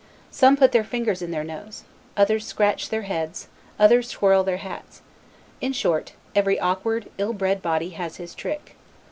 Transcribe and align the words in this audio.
Some 0.31 0.57
put 0.57 0.71
their 0.71 0.83
fingers 0.83 1.21
in 1.21 1.29
their 1.29 1.43
nose, 1.43 1.83
others 2.17 2.43
scratch 2.47 2.89
their 2.89 3.03
heads, 3.03 3.49
others 3.77 4.09
twirl 4.09 4.43
their 4.43 4.57
hats; 4.57 5.03
in 5.61 5.73
short, 5.73 6.13
every 6.33 6.59
awkward, 6.59 7.11
ill 7.19 7.33
bred 7.33 7.61
body 7.61 7.91
has 7.91 8.15
his 8.15 8.33
trick. 8.33 8.75